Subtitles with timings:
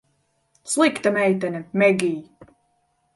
[0.71, 2.19] Slikta meitene, Megij.